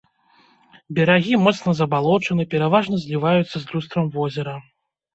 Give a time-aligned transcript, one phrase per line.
[0.99, 4.61] Берагі моцна забалочаны, пераважна зліваюцца з люстрам возера.